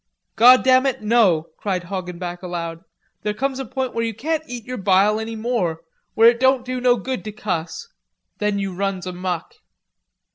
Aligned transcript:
"Goddam 0.35 0.87
it, 0.87 1.03
no," 1.03 1.49
cried 1.59 1.83
Hoggenback 1.83 2.41
aloud. 2.41 2.79
"There 3.21 3.35
comes 3.35 3.59
a 3.59 3.65
point 3.65 3.93
where 3.93 4.03
you 4.03 4.15
can't 4.15 4.43
eat 4.47 4.63
yer 4.65 4.77
bile 4.77 5.19
any 5.19 5.35
more, 5.35 5.81
where 6.15 6.27
it 6.31 6.39
don't 6.39 6.65
do 6.65 6.81
no 6.81 6.95
good 6.95 7.23
to 7.23 7.31
cuss. 7.31 7.87
Then 8.39 8.57
you 8.57 8.73
runs 8.73 9.05
amuck." 9.05 9.53